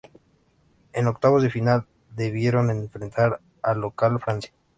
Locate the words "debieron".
2.15-2.71